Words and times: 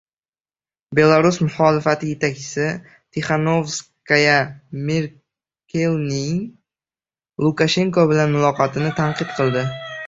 Belarus 0.99 1.37
muxolifati 1.41 2.09
yetakchisi 2.13 2.65
Tixanovskaya 3.17 4.39
Merkelning 4.89 6.43
Lukashenko 7.47 8.11
bilan 8.15 8.37
muloqotini 8.39 8.99
tanqid 9.03 9.41
qildi 9.41 9.71